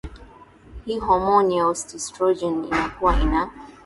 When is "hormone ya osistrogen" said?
0.99-2.65